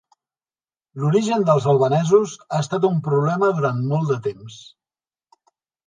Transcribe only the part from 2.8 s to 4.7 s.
un problema durant molt de temps.